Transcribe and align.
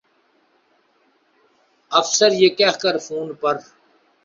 افسر 1.91 2.31
یہ 2.41 2.49
کہہ 2.57 2.77
کر 2.81 2.95
فون 3.05 3.27
پر 3.41 3.55